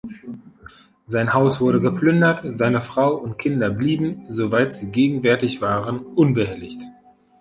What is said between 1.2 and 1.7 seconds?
Haus